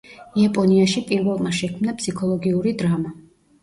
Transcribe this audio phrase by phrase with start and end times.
[0.43, 3.19] იაპონიაში პირველმა შექმნა ფსიქოლოგიური დრამა.